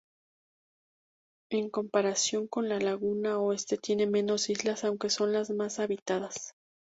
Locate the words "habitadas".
5.77-6.55